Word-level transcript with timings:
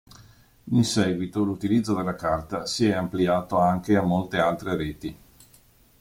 In 0.71 0.83
seguito 0.83 1.43
l'utilizzo 1.43 1.93
della 1.93 2.15
carta 2.15 2.65
si 2.65 2.87
è 2.87 2.93
ampliato 2.93 3.59
anche 3.59 3.95
a 3.97 4.01
molte 4.01 4.39
altre 4.39 4.75
reti. 4.75 5.17